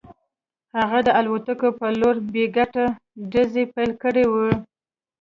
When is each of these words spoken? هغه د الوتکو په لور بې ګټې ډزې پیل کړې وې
هغه 0.79 0.99
د 1.07 1.09
الوتکو 1.19 1.69
په 1.79 1.87
لور 1.99 2.15
بې 2.33 2.45
ګټې 2.57 2.85
ډزې 3.31 3.63
پیل 3.73 3.91
کړې 4.03 4.25
وې 4.33 4.53